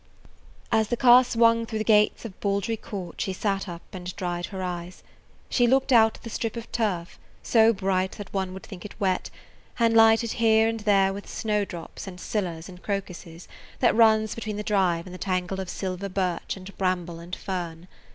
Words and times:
As 0.71 0.87
the 0.87 0.97
car 0.97 1.23
swung 1.23 1.67
through 1.67 1.77
the 1.77 1.83
gates 1.83 2.25
of 2.25 2.39
Baldry 2.39 2.75
Court 2.75 3.21
she 3.21 3.33
sat 3.33 3.69
up 3.69 3.83
and 3.93 4.15
dried 4.15 4.47
her 4.47 4.63
eyes. 4.63 5.03
She 5.47 5.67
looked 5.67 5.91
out 5.93 6.17
at 6.17 6.23
the 6.23 6.29
strip 6.31 6.55
of 6.57 6.71
turf, 6.71 7.19
so 7.43 7.71
bright 7.71 8.13
that 8.13 8.33
one 8.33 8.51
would 8.55 8.63
think 8.63 8.83
it 8.83 8.99
wet, 8.99 9.29
and 9.77 9.95
lighted 9.95 10.31
here 10.31 10.67
and 10.67 10.79
there 10.79 11.13
with 11.13 11.29
snowdrops 11.29 12.07
and 12.07 12.19
scillas 12.19 12.67
and 12.67 12.81
crocuses, 12.81 13.47
that 13.79 13.93
runs 13.93 14.33
between 14.33 14.57
the 14.57 14.63
drive 14.63 15.05
and 15.05 15.13
the 15.13 15.19
tangle 15.19 15.59
of 15.59 15.69
silver 15.69 16.09
birch 16.09 16.57
and 16.57 16.75
bramble 16.79 17.19
and 17.19 17.35
fern. 17.35 17.87